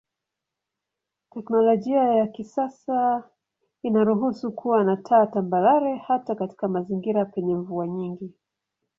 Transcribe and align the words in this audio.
Teknolojia 1.31 2.03
ya 2.15 2.27
kisasa 2.27 3.29
inaruhusu 3.83 4.51
kuwa 4.51 4.83
na 4.83 4.97
taa 4.97 5.25
tambarare 5.27 5.95
hata 5.97 6.35
katika 6.35 6.67
mazingira 6.67 7.25
penye 7.25 7.55
mvua 7.55 7.87
nyingi. 7.87 8.31